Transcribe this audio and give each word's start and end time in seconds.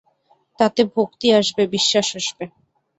তাতে 0.59 0.81
ভক্তি 0.93 1.27
আসবে, 1.39 1.63
বিশ্বাস 1.75 2.07
আসবে। 2.19 2.45